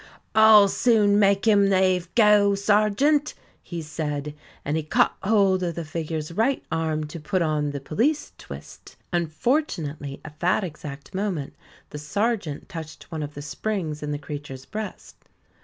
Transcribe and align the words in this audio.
"I'll 0.33 0.67
soon 0.67 1.19
make 1.19 1.45
him 1.45 1.69
lave 1.69 2.09
go, 2.15 2.55
sergeant," 2.55 3.35
he 3.61 3.83
said, 3.83 4.33
and 4.65 4.75
he 4.75 4.81
caught 4.81 5.15
hold 5.21 5.61
of 5.61 5.75
the 5.75 5.85
figure's 5.85 6.31
right 6.31 6.65
arm, 6.71 7.03
to 7.03 7.19
put 7.19 7.43
on 7.43 7.69
the 7.69 7.79
"police 7.79 8.31
twist". 8.39 8.95
Unfortunately, 9.13 10.19
at 10.25 10.39
that 10.39 10.63
exact 10.63 11.13
moment 11.13 11.53
the 11.91 11.99
sergeant 11.99 12.67
touched 12.67 13.11
one 13.11 13.21
of 13.21 13.35
the 13.35 13.43
springs 13.43 14.01
in 14.01 14.11
the 14.11 14.17
creature's 14.17 14.65
breast. 14.65 15.17